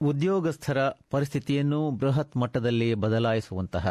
ಉದ್ಯೋಗಸ್ಥರ 0.00 0.78
ಪರಿಸ್ಥಿತಿಯನ್ನು 1.10 1.90
ಬೃಹತ್ 1.90 2.36
ಮಟ್ಟದಲ್ಲಿ 2.36 2.94
ಬದಲಾಯಿಸುವಂತಹ 2.94 3.86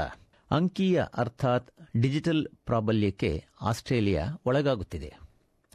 ಅಂಕೀಯ 0.52 1.04
ಅರ್ಥಾತ್ 1.18 1.72
ಡಿಜಿಟಲ್ 2.02 2.48
ಪ್ರಾಬಲ್ಯಕ್ಕೆ 2.66 3.46
ಆಸ್ಟ್ರೇಲಿಯಾ 3.62 4.42
ಒಳಗಾಗುತ್ತಿದೆ. 4.46 5.18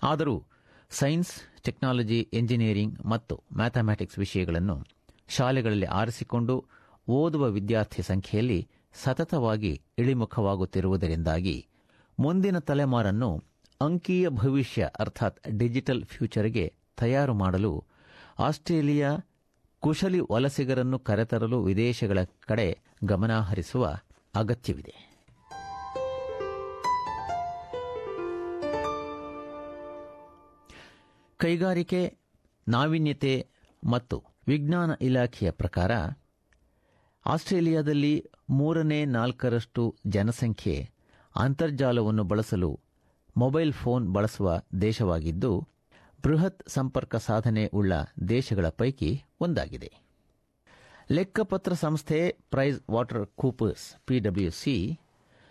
ಆದರೂ 0.03 0.47
ಸೈನ್ಸ್, 0.91 1.33
ಟೆಕ್ನಾಲಜಿ, 1.63 2.29
ಎಂಜಿನಿಯರಿಂಗ್ 2.33 3.07
ಮತ್ತು 3.07 3.43
ಮ್ಯಾಥಮ್ಯಾಟಿಕ್ಸ್ 3.57 4.19
ವಿಷಯಗಳನ್ನು 4.19 4.87
ಶಾಲೆಗಳಲ್ಲಿ 5.29 5.87
ಆರಿಸಿಕೊಂಡು 5.87 6.65
ಓದುವ 7.09 7.45
ವಿದ್ಯಾರ್ಥಿ 7.45 8.03
ಸಂಖ್ಯೆಯಲ್ಲಿ 8.03 8.69
ಸತತವಾಗಿ 9.03 9.81
ಇಳಿಮುಖವಾಗುತ್ತಿರುವುದರಿಂದಾಗಿ 9.99 11.67
ಮುಂದಿನ 12.19 12.59
ತಲೆಮಾರನ್ನು 12.59 13.31
ಅಂಕೀಯ 13.81 14.29
ಭವಿಷ್ಯ 14.29 14.89
ಅರ್ಥಾತ್ 15.01 15.49
ಡಿಜಿಟಲ್ 15.49 16.05
ಫ್ಯೂಚರ್ಗೆ 16.05 16.75
ತಯಾರು 16.99 17.35
ಮಾಡಲು 17.35 17.85
ಆಸ್ಟ್ರೇಲಿಯಾ 18.39 19.11
ಕುಶಲಿ 19.83 20.21
ವಲಸಿಗರನ್ನು 20.31 20.99
ಕರೆತರಲು 20.99 21.63
ವಿದೇಶಗಳ 21.63 22.19
ಕಡೆ 22.47 22.79
ಗಮನಹರಿಸುವ 23.05 23.95
ಅಗತ್ಯವಿದೆ. 24.35 25.13
ಕೈಗಾರಿಕೆ, 31.37 32.17
ನಾವೀನ್ಯತೆ 32.69 33.49
ಮತ್ತು 33.91 34.25
ವಿಜ್ಞಾನ 34.49 34.91
ಇಲಾಖೆಯ 35.01 35.51
ಪ್ರಕಾರ 35.51 35.91
ಆಸ್ಟ್ರೇಲಿಯಾದಲ್ಲಿ 37.27 38.31
ಮೂರನೇ 38.51 39.05
ನಾಲ್ಕರಷ್ಟು 39.05 39.97
ಜನಸಂಖ್ಯೆ 40.07 40.91
ಅಂತರ್ಜಾಲವನ್ನು 41.37 42.25
ಬಳಸಲು 42.25 42.81
ಮೊಬೈಲ್ 43.37 43.73
ಫೋನ್ 43.73 44.13
ಬಳಸುವ 44.13 44.63
ದೇಶವಾಗಿದ್ದು 44.81 45.69
ಬೃಹತ್ 46.25 46.69
ಸಂಪರ್ಕ 46.69 47.17
ಸಾಧನೆ 47.17 47.67
ಉಳ್ಳ 47.67 47.93
ದೇಶಗಳ 48.29 48.69
ಪೈಕಿ 48.69 49.23
ಒಂದಾಗಿದೆ. 49.41 49.91
ಲೆಕ್ಕಪತ್ರ 51.11 51.73
ಸಂಸ್ಥೆ 51.73 52.37
ಪ್ರೈಸ್ 52.51 52.83
ವಾಟರ್ 52.91 53.27
ಕೂಪರ್ಸ್, 53.37 53.97
ಪಿಡಬ್ಲ್ಯೂಸಿ, 54.07 54.99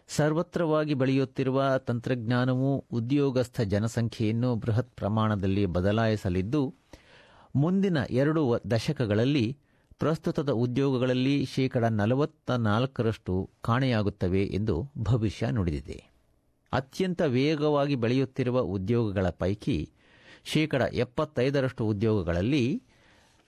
ಸರ್ವತ್ರವಾಗಿ 0.07 0.93
ಬೆಳೆಯುತ್ತಿರುವ 0.93 1.63
ತಂತ್ರಜ್ಞಾನವು 1.77 2.85
ಉದ್ಯೋಗಸ್ಥ 2.91 3.61
ಜನಸಂಖ್ಯೆಯನ್ನು 3.61 4.55
ಬೃಹತ್ 4.55 4.95
ಪ್ರಮಾಣದಲ್ಲಿ 4.95 5.65
ಬದಲಾಯಿಸಲಿದ್ದು, 5.65 6.73
ಮುಂದಿನ 7.55 7.97
ಎರಡು 8.09 8.61
ದಶಕಗಳಲ್ಲಿ 8.71 9.57
ಪ್ರಸ್ತುತದ 9.99 10.49
ಉದ್ಯೋಗಗಳಲ್ಲಿ 10.49 11.45
ಶೇಕಡ 11.45 11.83
ನಲವತ್ತ 11.83 12.51
ನಾಲ್ಕರಷ್ಟು 12.51 13.49
ಕಾಣೆಯಾಗುತ್ತವೆ 13.61 14.43
ಎಂದು 14.43 14.91
ಭವಿಷ್ಯ 14.97 15.51
ನುಡಿದಿದೆ. 15.51 16.11
ಅತ್ಯಂತ 16.73 17.21
ವೇಗವಾಗಿ 17.21 17.95
ಬೆಳೆಯುತ್ತಿರುವ 17.95 18.59
ಉದ್ಯೋಗಗಳ 18.59 19.29
ಪೈಕಿ 19.29 19.91
ಶೇಕಡ 20.43 20.81
ಎಪ್ಪತ್ತೈದರಷ್ಟು 20.81 21.85
ಉದ್ಯೋಗಗಳಲ್ಲಿ 21.85 22.83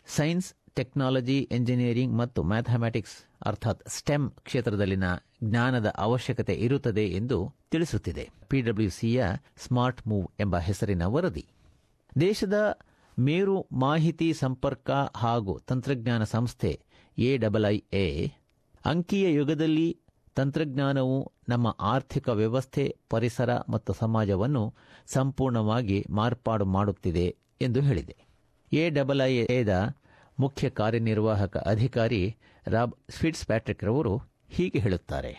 ಸೈನ್ಸ್, 0.07 0.53
ಟೆಕ್ನಾಲಜಿ, 0.75 1.49
ಎಂಜಿನಿಯರಿಂಗ್ 1.51 2.17
ಮತ್ತು 2.17 2.43
ಮ್ಯಾಥಮ್ಯಾಟಿಕ್ಸ್, 2.43 3.25
ಅರ್ಥಾತ್ 3.45 3.89
ಸ್ಟೆಮ್ 3.89 4.31
ಕ್ಷೇತ್ರದಲ್ಲಿನ 4.31 5.03
ಜ್ಞಾನದ 5.43 5.93
ಅವಶ್ಯಕತೆ 5.97 6.53
ಇರುತ್ತದೆ 6.53 7.07
ಎಂದು 7.07 7.53
ತಿಳಿಸುತ್ತಿದೆ. 7.71 8.29
ಪಿಡಬ್ಲ್ಯೂಸಿಯ 8.47 9.25
ಸ್ಮಾರ್ಟ್ 9.57 10.07
ಮೂವ್ 10.07 10.27
ಎಂಬ 10.39 10.57
ಹೆಸರಿನ 10.57 11.05
ವರದಿ. 11.05 11.47
ದೇಶದ 12.19 12.79
ಮೇರು 13.19 13.67
ಮಾಹಿತಿ 13.71 14.33
ಸಂಪರ್ಕ 14.33 14.91
ಹಾಗೂ 15.15 15.59
ತಂತ್ರಜ್ಞಾನ 15.67 16.23
ಸಂಸ್ಥೆ 16.23 16.81
ಎಡಬ್ಲ್ಐಎ 17.17 18.31
ಅಂಕೀಯ 18.85 19.33
ಯುಗದಲ್ಲಿ 19.33 19.99
ತಂತ್ರಜ್ಞಾನವು 20.37 21.17
ನಮ್ಮ 21.49 21.67
ಆರ್ಥಿಕ 21.93 22.27
ವ್ಯವಸ್ಥೆ 22.41 22.83
ಪರಿಸರ 23.09 23.51
ಮತ್ತು 23.69 23.93
ಸಮಾಜವನ್ನು 23.93 24.63
ಸಂಪೂರ್ಣವಾಗಿ 25.07 26.05
ಮಾರ್ಪಾಡು 26.11 26.65
ಮಾಡುತ್ತಿದೆ 26.75 27.27
ಎಂದು 27.61 27.81
ಹೇಳಿದೆ 27.81 28.15
ಎಡಬ್ಲ್ಐಎದ 28.71 29.73
ಮುಖ್ಯ 30.37 30.69
ಕಾರ್ಯನಿರ್ವಾಹಕ 30.79 31.57
ಅಧಿಕಾರಿ 31.73 32.21
ರಾಬ್ 32.67 32.93
ಸ್ವಿಟ್ಸ್ 33.09 33.47
ಪ್ಯಾಟ್ರಿಕ್ 33.47 33.83
ರವರು 33.83 34.15
ಹೀಗೆ 34.49 34.79
ಹೇಳುತ್ತಾರೆ 34.79 35.33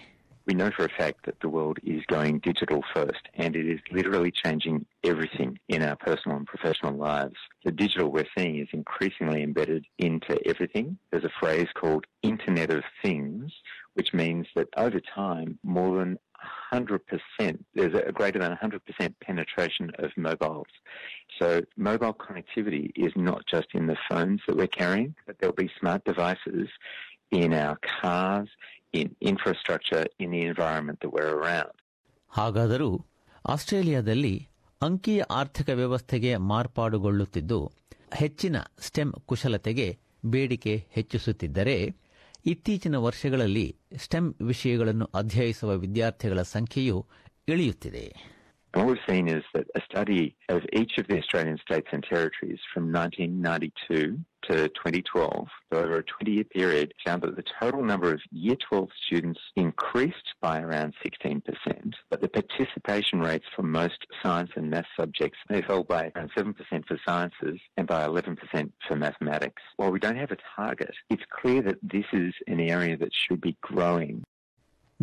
We 0.47 0.55
know 0.55 0.71
for 0.71 0.85
a 0.85 0.95
fact 1.01 1.19
that 1.25 1.39
the 1.41 1.49
world 1.49 1.79
is 1.85 2.03
going 2.07 2.35
digital 2.41 2.81
first 2.95 3.25
and 3.35 3.57
it 3.57 3.67
is 3.67 3.81
literally 3.91 4.33
changing 4.35 4.77
everything 5.05 5.51
in 5.69 5.81
our 5.83 5.97
personal 5.99 6.37
and 6.37 6.47
professional 6.47 6.97
lives. 7.03 7.39
The 7.65 7.73
digital 7.75 8.09
we're 8.11 8.33
seeing 8.35 8.57
is 8.59 8.73
increasingly 8.73 9.41
embedded 9.43 9.85
into 9.99 10.35
everything. 10.45 10.89
There's 11.11 11.25
a 11.25 11.37
phrase 11.41 11.71
called 11.75 12.05
Internet 12.23 12.73
of 12.73 12.85
Things, 13.03 13.47
which 13.94 14.12
means 14.15 14.47
that 14.56 14.69
over 14.77 15.00
time, 15.22 15.59
more 15.77 15.93
than 15.99 16.12
100%, 16.72 17.00
there's 17.75 17.94
a 17.94 18.12
greater 18.12 18.38
than 18.38 18.53
100% 18.53 18.81
penetration 19.21 19.91
of 19.99 20.10
mobiles. 20.19 20.72
So 21.38 21.47
mobile 21.91 22.15
connectivity 22.15 22.84
is 22.97 23.12
not 23.16 23.41
just 23.47 23.69
in 23.75 23.87
the 23.87 23.97
phones 24.09 24.41
that 24.47 24.56
we're 24.56 24.77
carrying, 24.82 25.15
but 25.27 25.37
there'll 25.38 25.62
be 25.66 25.71
smart 25.81 26.05
devices 26.05 26.69
in 27.32 27.53
our 27.55 27.77
cars, 28.00 28.49
in 28.93 29.06
infrastructure, 29.22 30.05
in 30.19 30.31
the 30.31 30.43
environment 30.43 30.99
that 31.00 31.12
we're 31.12 31.34
around. 31.41 31.75
ಹಾಗಾದರೂ 32.32 32.91
ಆಸ್ಟ್ರೇಲಿಯಾದಲ್ಲಿ 33.44 34.34
ಅಂಕೀಯ 34.82 35.22
ಆರ್ಥಿಕ 35.31 35.69
ವ್ಯವಸ್ಥೆಗೆ 35.75 36.37
ಮಾರ್ಪಾಡುಗೊಳ್ಳುತ್ತಿದ್ದು 36.53 37.59
ಹೆಚ್ಚಿನ 38.12 38.56
stem 38.78 39.12
ಕುಶಲತೆಗೆ 39.26 39.87
ಬೇಡಿಕೆ 40.26 40.75
ಹೆಚ್ಚಿಸುತ್ತಿದ್ದರೆ 40.91 41.76
ಇತ್ತೀಚಿನ 42.47 42.97
ವರ್ಷಗಳಲ್ಲಿ 42.97 43.77
stem 43.97 44.34
ವಿಷಯಗಳನ್ನು 44.43 45.05
ಅಧ್ಯಯಿಸುವ 45.15 45.77
ವಿದ್ಯಾರ್ಥಿಗಳ 45.77 46.43
ಸಂಖ್ಯೆಯು 46.43 47.06
ಇಳಿಯುತ್ತಿದೆ. 47.49 48.34
And 48.75 48.85
what 48.85 48.93
we've 48.93 49.15
seen 49.15 49.29
is 49.29 49.45
that 49.55 49.69
a 49.77 49.81
study 49.89 50.35
of 50.49 50.62
each 50.73 50.99
of 50.99 51.07
the 51.07 51.19
Australian 51.19 51.59
states 51.59 51.87
and 51.93 52.03
territories 52.03 52.59
from 52.73 52.93
1992 52.93 54.19
to 54.49 54.69
2012, 54.69 55.49
so 55.73 55.79
over 55.79 55.99
a 55.99 56.03
20 56.03 56.33
year 56.33 56.45
period, 56.45 56.93
found 57.07 57.23
that 57.23 57.37
the 57.37 57.45
total 57.61 57.85
number 57.85 58.12
of 58.12 58.21
Year 58.33 58.57
12 58.69 58.89
students 59.07 59.41
increased 59.55 60.35
by 60.43 60.61
around 60.61 60.93
16%, 61.07 61.41
but 62.11 62.21
the 62.21 62.29
participation 62.29 63.21
rates 63.21 63.47
for 63.55 63.62
most 63.62 64.07
science 64.23 64.51
and 64.57 64.71
math 64.71 64.87
subjects 64.99 65.39
they 65.49 65.62
fell 65.62 65.85
by 65.85 66.11
around 66.17 66.33
7% 66.37 66.55
for 66.87 66.99
sciences 67.06 67.61
and 67.77 67.87
by 67.87 68.05
11% 68.06 68.37
for 68.89 68.97
mathematics. 68.97 69.62
While 69.77 69.93
we 69.93 70.01
don't 70.01 70.19
have 70.19 70.33
a 70.33 70.37
target, 70.56 70.95
it's 71.11 71.23
clear 71.41 71.62
that 71.62 71.79
this 71.81 72.06
is 72.12 72.35
an 72.49 72.59
area 72.59 72.97
that 72.97 73.15
should 73.15 73.41
be 73.41 73.56
growing 73.62 74.25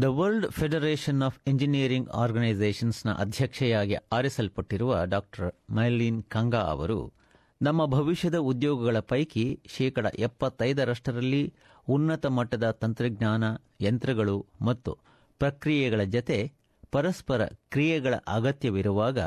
the 0.02 0.04
World 0.04 0.52
Federation 0.52 1.24
of 1.24 1.40
Engineering 1.48 2.10
ಆರ್ಗನೈಸೇಷನ್ಸ್ನ 2.10 3.14
ಅಧ್ಯಕ್ಷೆಯಾಗಿ 3.14 3.96
ಆರಿಸಲ್ಪಟ್ಟಿರುವ 4.12 5.06
doctor 5.06 5.50
Marlene 5.70 6.24
Kanga 6.24 6.60
ಅವರು, 6.60 7.14
ನಮ್ಮ 7.62 7.86
ಭವಿಷ್ಯದ 7.86 8.36
ಉದ್ಯೋಗಗಳ 8.36 9.00
ಪೈಕಿ 9.00 9.60
ಶೇಕಡ 9.78 10.06
ಎಪ್ಪತ್ತೈದರಷ್ಟರಲ್ಲಿ 10.20 11.54
ಉನ್ನತ 11.90 12.26
ಮಟ್ಟದ 12.26 12.72
ತಂತ್ರಜ್ಞಾನ, 12.72 13.44
ಯಂತ್ರಗಳು 13.82 14.46
ಮತ್ತು 14.62 14.98
ಪ್ರಕ್ರಿಯೆಗಳ 15.40 16.04
ಜತೆ 16.04 16.52
ಪರಸ್ಪರ 16.92 17.46
ಕ್ರಿಯೆಗಳ 17.46 18.14
ಅಗತ್ಯವಿರುವಾಗ 18.28 19.20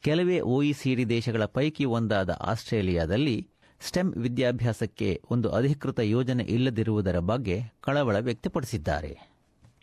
ಕೆಲವೇ 0.00 0.40
ಒಇಸಿಡಿ 0.40 1.08
ದೇಶಗಳ 1.08 1.44
ಪೈಕಿ 1.44 1.84
ಒಂದಾದ 1.84 2.30
ಆಸ್ಟ್ರೇಲಿಯಾದಲ್ಲಿ 2.30 3.48
ಸ್ಟೆಮ್ 3.80 4.14
ವಿದ್ಯಾಭ್ಯಾಸಕ್ಕೆ 4.14 5.22
ಒಂದು 5.30 5.50
ಅಧಿಕೃತ 5.50 5.98
ಯೋಜನೆ 5.98 6.44
ಇಲ್ಲದಿರುವುದರ 6.44 7.18
ಬಗ್ಗೆ 7.18 7.62
ಕಳವಳ 7.80 8.18
ವ್ಯಕ್ತಪಡಿಸಿದ್ದಾರೆ. 8.18 9.29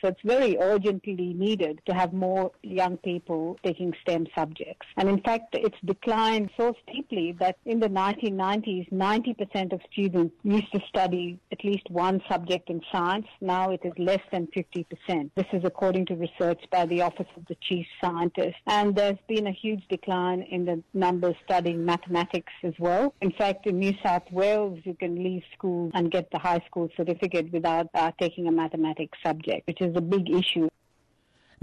So 0.02 0.10
it's 0.10 0.22
very 0.24 0.58
urgently 0.60 1.34
needed 1.34 1.82
to 1.88 1.94
have 1.94 2.14
more 2.14 2.52
young 2.64 2.98
people 2.98 3.58
taking 3.64 3.94
STEM 4.02 4.28
subjects. 4.36 4.86
And 4.98 5.10
in 5.10 5.22
fact, 5.22 5.56
it's 5.56 5.78
declined 5.86 6.50
so 6.58 6.76
steeply 6.88 7.36
that 7.40 7.58
in 7.66 7.80
the 7.80 7.90
1990s, 7.90 8.92
90% 8.92 9.74
of 9.74 9.82
students 9.92 10.36
used 10.44 10.72
to 10.74 10.80
study 10.88 11.40
at 11.52 11.64
least 11.64 11.90
one 11.90 12.22
subject 12.30 12.70
in 12.70 12.82
science. 12.92 13.28
Now 13.42 13.72
it 13.72 13.82
is 13.84 13.94
less 13.98 14.22
than 14.32 14.48
50%. 14.48 15.32
This 15.36 15.46
is 15.54 15.64
according 15.64 16.06
to 16.08 16.16
research 16.16 16.62
by 16.72 16.86
the 16.86 17.02
Office 17.02 17.28
of 17.36 17.46
the 17.48 17.56
Chief 17.68 17.86
Scientist. 18.02 18.56
And 18.68 18.96
there's 18.96 19.18
been 19.28 19.48
a 19.48 19.52
huge 19.52 19.84
decline 19.90 20.44
in 20.44 20.66
the 20.66 20.84
numbers 20.94 21.36
studying 21.46 21.84
mathematics 21.86 22.54
as 22.64 22.74
well. 22.80 23.14
In 23.22 23.32
fact, 23.32 23.66
in 23.68 23.80
New 23.80 23.94
South 24.04 24.24
Wales, 24.32 24.80
you 24.84 24.94
can 24.94 25.24
leave 25.24 25.44
school 25.56 25.92
and 25.94 26.12
get 26.12 26.30
the 26.32 26.40
high 26.40 26.62
school 26.68 26.90
certificate 26.96 27.52
without 27.52 27.88
uh, 27.94 28.12
taking 28.20 28.48
a 28.48 28.52
mathematics 28.52 29.18
subject, 29.26 29.68
which 29.68 29.82
is 29.82 29.87
a 29.96 30.02
big 30.02 30.30
issue. 30.30 30.70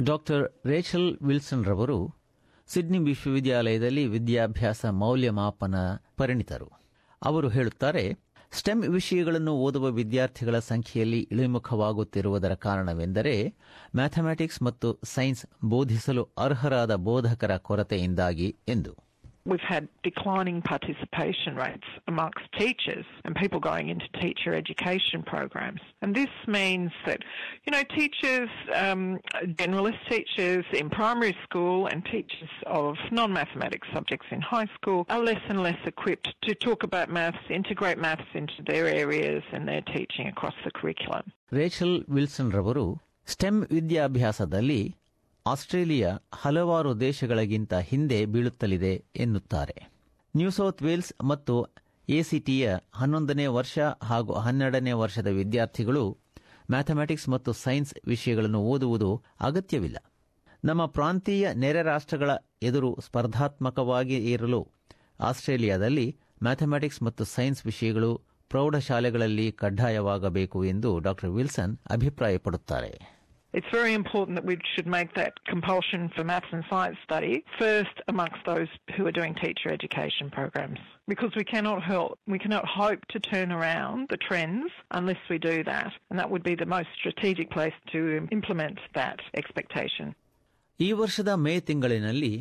Doctor 0.01 0.67
Rachel 0.67 1.19
Wilson 1.23 1.65
ರವರು 1.65 2.15
Sydney 2.69 2.99
ವಿಶ್ವವಿದ್ಯಾಲಯದಲ್ಲಿ 2.99 4.07
ವಿದ್ಯಾಭ್ಯಾಸ 4.07 4.85
ಮೌಲ್ಯಮಾಪನ 4.87 5.75
ಪರಿಣಿತರು 6.17 6.81
ಅವರು 7.23 7.49
ಹೇಳುತ್ತಾರೆ, 7.49 8.19
stem 8.53 8.83
ವಿಷಯಗಳನ್ನು 8.83 9.53
ಓದುವ 9.57 9.87
ವಿದ್ಯಾರ್ಥಿಗಳ 9.91 10.59
ಸಂಖ್ಯೆಯಲ್ಲಿ 10.59 11.29
ಇಳಿಮುಖವಾಗುತ್ತಿರುವುದರ 11.33 12.55
ಕಾರಣವೆಂದರೆ 12.55 13.57
ಮ್ಯಾಥಮ್ಯಾಟಿಕ್ಸ್ 13.97 14.63
ಮತ್ತು 14.63 15.01
ಸೈನ್ಸ್ 15.05 15.47
ಬೋಧಿಸಲು 15.65 16.29
ಅರ್ಹರಾದ 16.39 16.95
ಬೋಧಕರ 16.95 17.57
ಕೊರತೆಯಿಂದಾಗಿ, 17.57 18.57
ಎಂದು 18.69 19.04
We've 19.46 19.60
had 19.62 19.88
declining 20.04 20.62
participation 20.62 21.56
rates 21.56 21.88
amongst 22.08 22.44
teachers 22.64 23.06
and 23.26 23.36
people 23.36 23.60
going 23.60 23.90
into 23.90 24.08
teacher 24.22 24.54
education 24.54 25.24
programs. 25.24 25.82
And 26.04 26.14
this 26.14 26.30
means 26.46 26.92
that, 27.08 27.20
you 27.66 27.72
know, 27.72 27.82
teachers, 28.00 28.50
um, 28.76 29.18
generalist 29.62 30.02
teachers 30.08 30.66
in 30.74 30.90
primary 30.92 31.36
school 31.46 31.88
and 31.88 32.06
teachers 32.06 32.54
of 32.68 32.96
non-mathematics 33.12 33.88
subjects 33.92 34.28
in 34.30 34.42
high 34.42 34.70
school 34.76 35.06
are 35.10 35.24
less 35.30 35.42
and 35.48 35.64
less 35.64 35.82
equipped 35.86 36.30
to 36.44 36.54
talk 36.54 36.84
about 36.84 37.10
maths, 37.10 37.44
integrate 37.50 37.98
maths 37.98 38.30
into 38.36 38.60
their 38.68 38.86
areas 39.04 39.42
and 39.52 39.68
their 39.68 39.82
teaching 39.96 40.28
across 40.28 40.58
the 40.68 40.72
curriculum. 40.80 41.26
Rachel 41.60 41.96
Wilson 42.16 42.50
ರವರು 42.56 42.88
STEM 43.28 43.60
ವಿದ್ಯಾಭ್ಯಾಸದಲ್ಲಿ 43.76 44.82
Australia 45.47 46.29
ಹಲವಾರು 46.35 47.01
ದೇಶಗಳಿಗಿಂತ 47.01 47.75
ಹಿಂದೆ 47.75 48.27
ಬೀಳುತ್ತಲಿದೆ 48.27 49.05
ಎನ್ನುತ್ತಾರೆ. 49.17 49.91
New 50.37 50.51
south 50.51 50.83
Wales 50.83 51.25
ಮತ್ತು 51.25 51.67
ಎಸಿಟಿಯ 52.09 52.77
ಹನ್ನೊಂದನೇ 52.95 53.47
ವರ್ಷ 53.47 53.79
ಹಾಗೂ 54.03 54.33
ಹನ್ನೆರಡನೇ 54.33 54.93
ವರ್ಷದ 54.93 55.27
ವಿದ್ಯಾರ್ಥಿಗಳು 55.27 56.19
ಮ್ಯಾಥಮೆಟಿಕ್ಸ್ 56.71 57.29
ಮತ್ತು 57.29 57.53
ಸೈನ್ಸ್ 57.53 57.95
ವಿಷಯಗಳನ್ನು 58.07 58.61
ಓದುವುದು 58.61 59.23
ಅಗತ್ಯವಿಲ್ಲ. 59.41 59.97
ನಮ್ಮ 60.65 60.87
ಪ್ರಾಂತೀಯ 60.87 61.53
ನೆರೆ 61.53 61.83
ರಾಷ್ಟ್ರಗಳ 61.83 62.31
ಎದುರು 62.63 62.99
ಸ್ಪರ್ಧಾತ್ಮಕವಾಗಿ 63.05 64.33
ಇರಲು 64.33 64.69
ಆಸ್ಟ್ರೇಲಿಯಾದಲ್ಲಿ 65.21 66.19
ಮ್ಯಾಥಮೆಟಿಕ್ಸ್ 66.43 67.03
ಮತ್ತು 67.03 67.25
ಸೈನ್ಸ್ 67.25 67.67
ವಿಷಯಗಳು 67.67 68.21
ಪ್ರೌಢಶಾಲೆಗಳಲ್ಲಿ 68.49 69.53
ಕಡ್ಡಾಯವಾಗಬೇಕು 69.53 70.65
ಎಂದು 70.65 70.99
ಡಾ 70.99 71.15
ವಿಲ್ಸನ್ 71.29 71.79
ಅಭಿಪ್ರಾಯಪಡುತ್ತಾರೆ. 71.91 73.24
It's 73.55 73.73
very 73.73 73.95
important 73.95 74.35
that 74.37 74.45
we 74.45 74.57
should 74.73 74.89
make 74.89 75.11
that 75.15 75.33
compulsion 75.45 76.09
for 76.09 76.23
maths 76.25 76.53
and 76.53 76.65
science 76.65 76.99
study 77.05 77.35
first 77.57 77.97
amongst 78.09 78.41
those 78.45 78.67
who 78.95 79.07
are 79.07 79.13
doing 79.13 79.35
teacher 79.37 79.69
education 79.71 80.27
programs. 80.31 80.81
Because 81.09 81.33
we 81.37 81.45
cannot 81.45 81.81
help, 81.85 82.13
we 82.27 82.39
cannot 82.39 82.67
hope 82.73 83.03
to 83.07 83.19
turn 83.23 83.53
around 83.53 84.09
the 84.09 84.17
trends 84.19 84.71
unless 84.91 85.23
we 85.31 85.39
do 85.41 85.57
that. 85.65 85.93
And 86.09 86.19
that 86.19 86.31
would 86.31 86.43
be 86.43 86.57
the 86.57 86.67
most 86.67 86.89
strategic 87.01 87.49
place 87.51 87.79
to 87.93 88.01
implement 88.33 88.79
that 88.95 89.21
expectation. 89.35 90.09
ಈ 90.81 90.93
ವರ್ಷದ 90.93 91.29
ಮೇ 91.45 91.61
ತಿಂಗಳಿನಲ್ಲಿ 91.61 92.35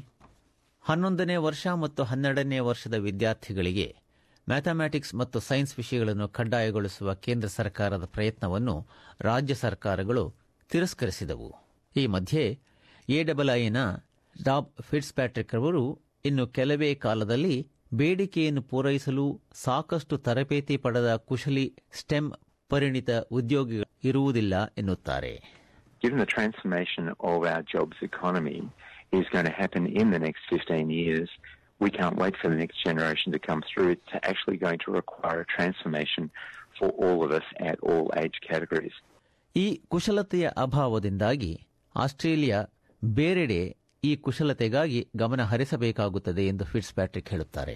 ಹನ್ನೊಂದನೇ 0.86 1.36
ವರ್ಷ 1.48 1.68
ಮತ್ತು 1.84 2.04
ಹನ್ನೆರಡನೇ 2.04 2.60
ವರ್ಷದ 2.70 2.96
ವಿದ್ಯಾರ್ಥಿಗಳಿಗೆ 3.08 3.86
mathematics 4.48 5.14
ಮತ್ತು 5.16 5.40
ಸೈನ್ಸ್ 5.50 5.74
ವಿಷಯಗಳನ್ನು 5.78 6.28
ಕಡ್ಡಾಯಗೊಳಿಸುವ 6.38 7.14
ಕೇಂದ್ರ 7.26 7.50
ಸರ್ಕಾರದ 7.60 8.06
ಪ್ರಯತ್ನವನ್ನು 8.16 8.76
ರಾಜ್ಯ 9.22 9.56
ಸರ್ಕಾರಗಳು 9.66 10.24
ತಿರಸ್ಕರಿಸಿದವು 10.72 11.50
ಈ 11.96 12.04
ಮಧ್ಯೆ 12.16 12.44
ಎಡಬ್ಲ್ಐನ 13.10 13.80
ರಾಬ್ 14.36 14.70
ಫಿಟ್ಸ್ 14.90 15.14
ಪ್ಯಾಟ್ರಿಕ್ 15.14 15.56
ಅವರು 15.60 15.84
ಇನ್ನು 16.26 16.46
ಕೆಲವೇ 16.58 16.90
ಕಾಲದಲ್ಲಿ 17.06 17.56
ಬೇಡಿಕೆಯನ್ನು 17.92 18.62
ಪೂರೈಸಲು 18.72 19.26
ಸಾಕಷ್ಟು 19.64 20.16
ತರಬೇತಿ 20.28 20.76
ಪಡೆದ 20.86 21.10
ಕುಶಲಿ 21.30 21.66
ಸ್ಟೆಮ್ 22.00 22.30
ಪರಿಣಿತ 22.70 23.10
ಉದ್ಯೋಗಿಗಳು 23.32 23.90
ಇರುವುದಿಲ್ಲ 24.12 24.56
ಎನ್ನುತ್ತಾರೆ 24.82 25.34
Given 26.02 26.18
the 26.18 26.30
transformation 26.30 27.04
of 27.24 27.44
our 27.44 27.62
jobs 27.74 27.98
economy 28.04 28.56
is 29.14 29.28
going 29.34 29.46
to 29.46 29.54
happen 29.54 29.84
in 30.02 30.08
the 30.12 30.20
next 30.20 30.42
15 30.50 30.90
years, 30.98 31.30
we 31.80 31.90
can't 31.90 32.18
wait 32.18 32.36
for 32.36 32.48
the 32.50 32.58
next 32.58 32.78
generation 32.84 33.30
to 33.32 33.40
come 33.40 33.62
through. 33.62 33.88
It's 33.90 34.14
actually 34.24 34.58
going 34.58 34.80
to 34.80 34.92
require 34.94 35.40
a 35.40 35.48
transformation 35.48 36.26
for 36.78 36.90
all 37.00 37.20
of 37.24 37.32
us 37.32 37.48
at 37.62 37.78
all 37.82 38.06
age 38.18 38.40
categories. 38.44 38.98
ಈ 39.56 39.66
ಕುಶಲತೆಯ 39.88 40.46
ಅಭಾವದಿಂದಾಗಿ 40.58 41.54
Australia 41.96 42.60
ಬೇರೆಡೆ 43.02 43.62
ಈ 44.04 44.12
ಕುಶಲತೆಗಾಗಿ 44.18 45.08
ಗಮನ 45.16 45.42
ಹರಿಸಬೇಕಾಗುತ್ತದೆ 45.44 46.46
ಎಂದು 46.48 46.68
fits 46.72 46.96
Patrick 47.00 47.32
ಹೇಳುತ್ತಾರೆ 47.36 47.76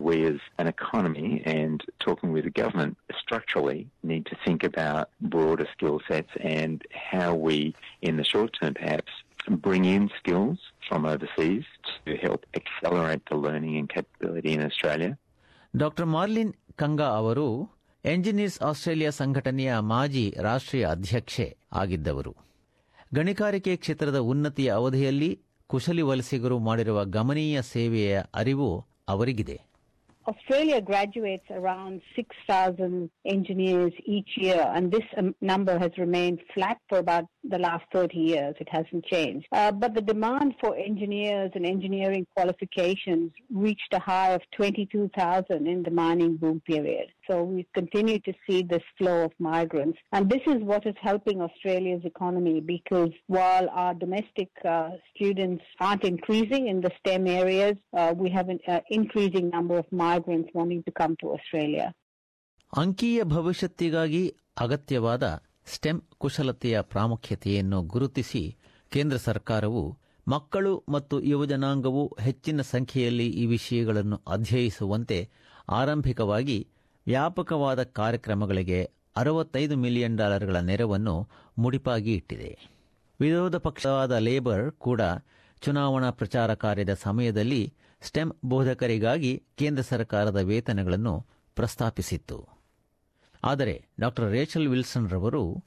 We 0.00 0.16
as 0.24 0.40
an 0.58 0.68
economy 0.68 1.28
and 1.52 1.76
talking 2.00 2.30
with 2.32 2.44
the 2.44 2.54
government 2.54 2.94
structurally 3.20 3.78
need 4.02 4.24
to 4.26 4.36
think 4.44 4.60
about 4.64 5.04
broader 5.34 5.66
skill 5.74 5.96
sets 6.08 6.34
and 6.56 6.76
how 7.06 7.30
we, 7.46 7.56
in 8.02 8.14
the 8.16 8.26
short 8.32 8.50
term 8.58 8.74
perhaps, 8.74 9.14
bring 9.66 9.84
in 9.86 10.04
skills 10.18 10.58
from 10.88 11.06
overseas 11.12 11.66
to 11.98 12.12
help 12.24 12.42
accelerate 12.60 13.24
the 13.30 13.38
learning 13.46 13.74
and 13.80 13.88
capability 13.88 14.52
in 14.56 14.62
Australia. 14.68 15.12
Doctor 15.74 16.08
Marlene 16.14 16.52
Kanga 16.74 17.08
ಅವರು 17.20 17.48
engineers 18.06 18.62
Australia 18.62 19.10
ಸಂಘಟನೆಯ 19.10 19.78
ಮಾಜಿ 19.78 20.34
ರಾಷ್ಟ್ರೀಯ 20.42 20.86
ಅಧ್ಯಕ್ಷೆ 20.86 21.56
ಆಗಿದ್ದವರು. 21.72 22.36
ಗಣಿಗಾರಿಕೆ 23.14 23.76
ಕ್ಷೇತ್ರದ 23.76 24.18
ಉನ್ನತಿಯ 24.18 24.70
ಅವಧಿಯಲ್ಲಿ 24.70 25.42
ಕುಶಲಿ 25.66 26.02
ವಲಸಿಗರು 26.02 26.58
ಮಾಡಿರುವ 26.58 27.04
ಗಮನೀಯ 27.04 27.62
ಸೇವೆಯ 27.62 28.22
ಅರಿವು 28.34 28.86
ಅವರಿಗಿದೆ. 29.08 29.66
Australia 30.26 30.80
graduates 30.80 31.48
around 31.50 32.00
6,000 32.20 32.94
engineers 33.36 33.92
each 34.08 34.32
year, 34.42 34.62
and 34.76 34.92
this 34.92 35.04
um, 35.18 35.28
number 35.52 35.74
has 35.78 35.90
remained 35.98 36.38
flat 36.54 36.78
for 36.90 36.98
about 36.98 37.24
the 37.45 37.57
last 37.57 37.83
30 37.93 38.17
years. 38.17 38.55
It 38.59 38.69
hasn't 38.69 39.05
changed. 39.05 39.47
Uh, 39.51 39.71
but 39.71 39.93
the 39.93 40.01
demand 40.01 40.55
for 40.61 40.75
engineers 40.75 41.51
and 41.55 41.65
engineering 41.65 42.25
qualifications 42.35 43.31
reached 43.53 43.93
a 43.93 43.99
high 43.99 44.31
of 44.31 44.41
22,000 44.55 45.67
in 45.67 45.83
the 45.83 45.91
mining 45.91 46.37
boom 46.37 46.61
period. 46.65 47.07
So 47.29 47.43
we 47.43 47.67
continue 47.73 48.19
to 48.19 48.33
see 48.47 48.63
this 48.63 48.83
flow 48.97 49.25
of 49.25 49.31
migrants. 49.39 49.97
And 50.11 50.29
this 50.29 50.41
is 50.47 50.61
what 50.61 50.85
is 50.85 50.95
helping 51.01 51.41
Australia's 51.41 52.03
economy 52.05 52.59
because 52.59 53.11
while 53.27 53.69
our 53.69 53.93
domestic 53.93 54.49
uh, 54.65 54.89
students 55.15 55.63
aren't 55.79 56.03
increasing 56.03 56.67
in 56.67 56.81
the 56.81 56.91
STEM 56.99 57.27
areas, 57.27 57.75
uh, 57.93 58.13
we 58.15 58.29
have 58.29 58.49
an 58.49 58.59
uh, 58.67 58.79
increasing 58.89 59.49
number 59.49 59.77
of 59.77 59.85
migrants 59.91 60.49
wanting 60.53 60.83
to 60.83 60.91
come 60.91 61.15
to 61.21 61.27
Australia. 61.37 61.93
ಅಂಕೀಯ 62.81 63.21
ಭವಿಷ್ಯತ್ತಿಗಾಗಿ 63.23 64.21
ಅಗತ್ಯವಾದ 64.57 65.25
stem 65.66 66.00
ಕುಶಲತೆಯ 66.18 66.80
ಪ್ರಾಮುಖ್ಯತೆಯನ್ನು 66.80 67.82
ಗುರುತಿಸಿ 67.82 68.56
ಕೇಂದ್ರ 68.92 69.16
ಸರ್ಕಾರವು 69.16 69.98
ಮಕ್ಕಳು 70.28 70.84
ಮತ್ತು 70.88 71.22
ಯುವಜನಾಂಗವು 71.22 72.16
ಹೆಚ್ಚಿನ 72.20 72.60
ಸಂಖ್ಯೆಯಲ್ಲಿ 72.60 73.26
ಈ 73.26 73.46
ವಿಷಯಗಳನ್ನು 73.46 74.22
ಅಧ್ಯಯಿಸುವಂತೆ 74.26 75.30
ಆರಂಭಿಕವಾಗಿ 75.68 76.68
ವ್ಯಾಪಕವಾದ 77.06 77.82
ಕಾರ್ಯಕ್ರಮಗಳಿಗೆ 77.82 78.90
ಅರವತ್ತೈದು 79.16 79.76
ಮಿಲಿಯನ್ 79.76 80.16
ಡಾಲರ್ಗಳ 80.16 80.56
ನೆರವನ್ನು 80.56 81.28
ಮುಡಿಪಾಗಿ 81.58 82.12
ಇಟ್ಟಿದೆ. 82.12 82.58
ವಿರೋಧ 83.20 83.56
ಪಕ್ಷವಾದ 83.56 84.12
ಲೇಬರ್ 84.12 84.72
ಕೂಡ 84.72 85.00
ಚುನಾವಣಾ 85.60 86.10
ಪ್ರಚಾರ 86.10 86.54
ಕಾರ್ಯದ 86.54 86.94
ಸಮಯದಲ್ಲಿ 86.94 87.74
ಸ್ಟೆಮ್ 88.02 88.32
ಬೋಧಕರಿಗಾಗಿ 88.44 89.42
ಕೇಂದ್ರ 89.56 89.82
ಸರ್ಕಾರದ 89.82 90.36
ವೇತನಗಳನ್ನು 90.36 91.26
ಪ್ರಸ್ತಾಪಿಸಿತ್ತು. 91.54 92.55
ಆದರೆ 93.44 93.84
ಡಾ 94.00 94.10
ರೇಚಲ್ 94.30 94.68
ವಿಲ್ಸನ್ 94.68 95.10
ರವರು, 95.10 95.64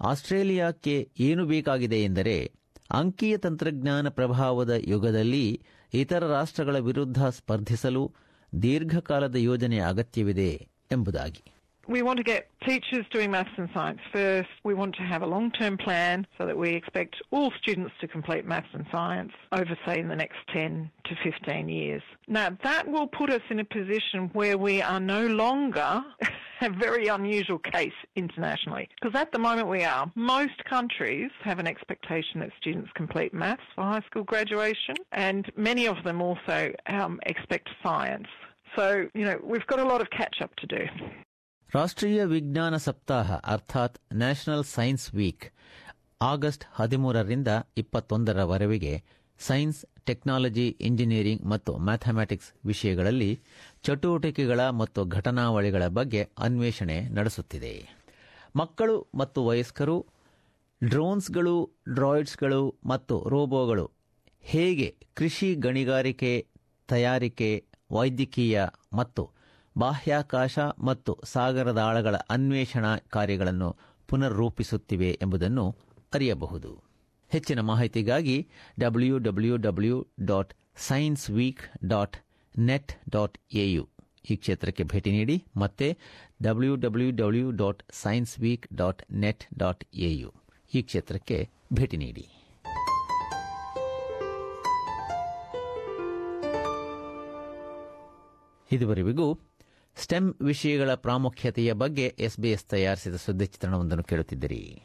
ಆಸ್ಟ್ರೇಲಿಯಾಕ್ಕೆ 0.00 1.10
ಏನು 1.20 1.46
ಬೇಕಾಗಿದೆ 1.46 2.04
ಎಂದರೆ 2.04 2.52
ಅಂಕೀಯ 2.90 3.36
ತಂತ್ರಜ್ಞಾನ 3.38 4.08
ಪ್ರಭಾವದ 4.08 4.74
ಯುಗದಲ್ಲಿ 4.78 5.62
ಇತರ 5.94 6.26
ರಾಷ್ಟ್ರಗಳ 6.26 6.78
ವಿರುದ್ಧ 6.78 7.26
ಸ್ಪರ್ಧಿಸಲು 7.26 8.14
ದೀರ್ಘಕಾಲದ 8.62 9.36
ಯೋಜನೆ 9.36 9.78
ಅಗತ್ಯವಿದೆ 9.78 10.68
ಎಂಬುದಾಗಿ. 10.92 11.57
We 11.88 12.02
want 12.02 12.18
to 12.18 12.22
get 12.22 12.50
teachers 12.66 13.06
doing 13.10 13.30
maths 13.30 13.48
and 13.56 13.70
science 13.72 14.00
first. 14.12 14.50
We 14.62 14.74
want 14.74 14.94
to 14.96 15.02
have 15.04 15.22
a 15.22 15.26
long 15.26 15.50
term 15.50 15.78
plan 15.78 16.26
so 16.36 16.44
that 16.44 16.56
we 16.56 16.68
expect 16.68 17.16
all 17.30 17.50
students 17.62 17.94
to 18.02 18.06
complete 18.06 18.44
maths 18.44 18.68
and 18.74 18.84
science 18.92 19.32
over, 19.52 19.74
say, 19.86 19.98
in 19.98 20.08
the 20.08 20.14
next 20.14 20.36
10 20.52 20.90
to 21.06 21.16
15 21.24 21.66
years. 21.70 22.02
Now, 22.26 22.50
that 22.62 22.86
will 22.86 23.06
put 23.06 23.30
us 23.30 23.40
in 23.48 23.60
a 23.60 23.64
position 23.64 24.28
where 24.34 24.58
we 24.58 24.82
are 24.82 25.00
no 25.00 25.26
longer 25.28 26.04
a 26.60 26.68
very 26.68 27.06
unusual 27.06 27.58
case 27.58 27.94
internationally. 28.16 28.90
Because 29.00 29.18
at 29.18 29.32
the 29.32 29.38
moment 29.38 29.68
we 29.68 29.82
are. 29.84 30.12
Most 30.14 30.62
countries 30.68 31.30
have 31.42 31.58
an 31.58 31.66
expectation 31.66 32.40
that 32.40 32.50
students 32.60 32.90
complete 32.96 33.32
maths 33.32 33.62
for 33.74 33.84
high 33.84 34.02
school 34.02 34.24
graduation, 34.24 34.96
and 35.12 35.50
many 35.56 35.86
of 35.86 35.96
them 36.04 36.20
also 36.20 36.70
um, 36.86 37.18
expect 37.24 37.70
science. 37.82 38.26
So, 38.76 39.06
you 39.14 39.24
know, 39.24 39.40
we've 39.42 39.66
got 39.66 39.78
a 39.78 39.84
lot 39.84 40.02
of 40.02 40.10
catch 40.10 40.42
up 40.42 40.54
to 40.56 40.66
do. 40.66 40.84
ರಾಷ್ಟ್ರೀಯ 41.74 42.24
ವಿಜ್ಞಾನ 42.24 42.76
ಸಪ್ತಾಹ 42.76 43.32
ಅರ್ಥಾತ್ 43.34 43.98
national 44.14 44.64
science 44.64 45.14
week 45.14 45.52
August 46.20 46.64
ಹದಿಮೂರರಿಂದ 46.72 47.48
ಇಪ್ಪತ್ತೊಂದರವರೆಗೆ 47.76 49.04
science, 49.40 49.86
technology, 50.04 50.76
engineering 50.80 51.46
ಮತ್ತು 51.46 51.76
mathematics 51.76 52.52
ವಿಷಯಗಳಲ್ಲಿ 52.64 53.40
ಚಟುವಟಿಕೆಗಳ 53.82 54.68
ಮತ್ತು 54.68 55.04
ಘಟನಾವಳಿಗಳ 55.04 55.86
ಬಗ್ಗೆ 55.86 56.28
ಅನ್ವೇಷಣೆ 56.38 57.00
ನಡೆಸುತ್ತಿದೆ. 57.00 57.88
ಮಕ್ಕಳು 58.56 59.06
ಮತ್ತು 59.14 59.46
ವಯಸ್ಕರು, 59.46 60.06
ಡ್ರೋನ್ಸ್ಗಳು, 60.84 61.70
ಡ್ರಾಯ್ಡ್ಸ್ಗಳು 61.94 62.78
ಮತ್ತು 62.86 63.28
ರೋಬೋಗಳು 63.28 63.90
ಹೇಗೆ 64.40 64.96
ಕೃಷಿ 65.14 65.54
ಗಣಿಗಾರಿಕೆ, 65.54 66.46
ತಯಾರಿಕೆ, 66.88 67.64
ವೈದ್ಯಕೀಯ 67.90 68.66
ಮತ್ತು 68.92 69.30
ಬಾಹ್ಯಾಕಾಶ 69.78 70.58
ಮತ್ತು 70.88 71.12
ಸಾಗರದ 71.24 71.78
ಆಳಗಳ 71.78 72.16
ಅನ್ವೇಷಣಾ 72.30 72.96
ಕಾರ್ಯಗಳನ್ನು 72.96 73.68
ಪುನರ್ರೂಪಿಸುತ್ತಿವೆ 74.08 75.10
ಎಂಬುದನ್ನು 75.22 75.64
ಅರಿಯಬಹುದು. 76.14 76.70
ಹೆಚ್ಚಿನ 77.30 77.60
ಮಾಹಿತಿಗಾಗಿ 77.60 78.36
W 78.80 79.18
W 79.18 79.56
W 79.56 80.06
dot 80.20 80.54
science 80.76 81.30
week 81.30 81.62
dot 81.84 82.16
net 82.58 82.92
dot 83.08 83.38
AU 83.54 83.88
ಈ 84.30 84.36
ಕ್ಷೇತ್ರಕ್ಕೆ 84.36 84.84
ಭೇಟಿ 84.84 85.10
ನೀಡಿ 85.10 85.36
ಮತ್ತೆ 85.56 85.98
W 86.42 86.76
W 86.76 87.10
W 87.10 87.50
dot 87.50 87.82
science 87.92 88.40
week 88.40 88.66
dot 88.74 89.02
net 89.12 89.44
dot 89.58 89.84
AU 89.94 90.32
ಈ 90.74 90.82
ಕ್ಷೇತ್ರಕ್ಕೆ 90.82 91.38
ಭೇಟಿ 91.72 91.96
ನೀಡಿ. 91.96 92.24
ಇದುವರೆಗೂ 98.70 99.28
ಸ್ಟೆಮ್ 100.00 100.34
ವಿಷಯಗಳ 100.42 100.94
ಪ್ರಾಮುಖ್ಯತೆಯ 100.94 101.72
ಬಗ್ಗೆ 101.72 102.16
ಎಸ್ಬಿಎಸ್ 102.18 102.64
ತಯಾರಿಸಿದ 102.64 103.16
ಸುದ್ದಿ 103.16 103.46
ಚಿತ್ರಣವೊಂದನ್ನು 103.46 104.04
ಕೇಳುತ್ತಿದ್ದಿರಿ. 104.04 104.82